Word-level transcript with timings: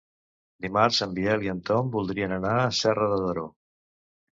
Dimarts 0.65 1.01
en 1.07 1.13
Biel 1.19 1.47
i 1.49 1.53
en 1.55 1.61
Tom 1.69 1.95
voldrien 2.01 2.37
anar 2.41 2.59
a 2.59 2.75
Serra 2.83 3.15
de 3.17 3.25
Daró. 3.29 3.51